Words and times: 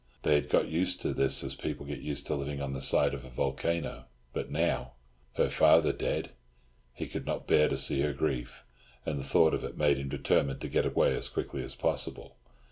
They 0.23 0.33
had 0.33 0.49
got 0.49 0.67
used 0.67 0.99
to 1.01 1.13
this 1.13 1.43
as 1.43 1.53
people 1.53 1.85
get 1.85 1.99
used 1.99 2.25
to 2.25 2.33
living 2.33 2.59
on 2.59 2.73
the 2.73 2.81
side 2.81 3.13
of 3.13 3.23
a 3.23 3.29
volcano. 3.29 4.05
But 4.33 4.49
now—? 4.49 4.93
Her 5.33 5.47
father 5.47 5.93
dead! 5.93 6.31
He 6.91 7.05
could 7.07 7.27
not 7.27 7.45
bear 7.45 7.69
to 7.69 7.77
see 7.77 8.01
her 8.01 8.11
grief, 8.11 8.63
and 9.05 9.19
the 9.19 9.23
thought 9.23 9.53
of 9.53 9.63
it 9.63 9.77
made 9.77 9.99
him 9.99 10.09
determined 10.09 10.59
to 10.61 10.67
get 10.69 10.87
away 10.87 11.13
as 11.13 11.29
quickly 11.29 11.61
as 11.61 11.75
possible. 11.75 12.37